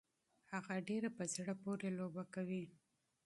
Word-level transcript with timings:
هغه 0.51 0.75
ډيره 0.89 1.09
په 1.17 1.23
زړه 1.33 1.53
پورې 1.63 1.87
لوبه 1.97 2.23
کوي. 2.33 2.63